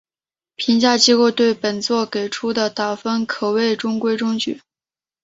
[0.55, 4.59] 评价机构对本作给出的打分可谓中规中矩。